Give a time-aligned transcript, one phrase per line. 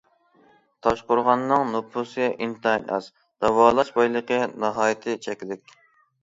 [0.85, 3.11] تاشقورغاننىڭ نوپۇسى ئىنتايىن ئاز،
[3.45, 5.79] داۋالاش بايلىقى ناھايىتى چەكلىك.